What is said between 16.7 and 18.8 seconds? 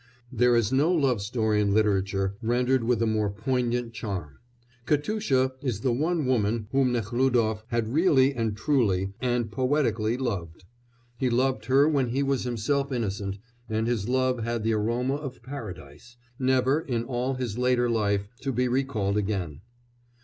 in all his later life, to be